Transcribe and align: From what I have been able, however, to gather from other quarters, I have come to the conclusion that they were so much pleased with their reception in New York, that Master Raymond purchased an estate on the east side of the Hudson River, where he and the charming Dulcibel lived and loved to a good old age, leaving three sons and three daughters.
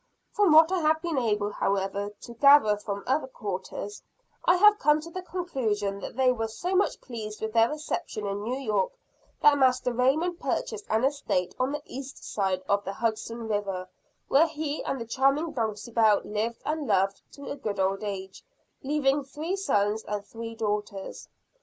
From 0.31 0.51
what 0.51 0.71
I 0.71 0.79
have 0.79 0.99
been 1.03 1.19
able, 1.19 1.51
however, 1.51 2.09
to 2.21 2.33
gather 2.33 2.75
from 2.75 3.03
other 3.05 3.27
quarters, 3.27 4.01
I 4.43 4.55
have 4.55 4.79
come 4.79 4.99
to 5.01 5.11
the 5.11 5.21
conclusion 5.21 5.99
that 5.99 6.15
they 6.15 6.31
were 6.31 6.47
so 6.47 6.75
much 6.75 6.99
pleased 7.01 7.39
with 7.39 7.53
their 7.53 7.69
reception 7.69 8.25
in 8.25 8.41
New 8.41 8.57
York, 8.59 8.93
that 9.43 9.59
Master 9.59 9.93
Raymond 9.93 10.39
purchased 10.39 10.85
an 10.89 11.03
estate 11.03 11.53
on 11.59 11.71
the 11.71 11.83
east 11.85 12.23
side 12.23 12.63
of 12.67 12.83
the 12.83 12.93
Hudson 12.93 13.47
River, 13.47 13.87
where 14.27 14.47
he 14.47 14.83
and 14.85 14.99
the 14.99 15.05
charming 15.05 15.51
Dulcibel 15.53 16.23
lived 16.25 16.63
and 16.65 16.87
loved 16.87 17.21
to 17.33 17.51
a 17.51 17.55
good 17.55 17.79
old 17.79 18.01
age, 18.03 18.43
leaving 18.81 19.23
three 19.23 19.55
sons 19.55 20.03
and 20.05 20.25
three 20.25 20.55
daughters. 20.55 21.29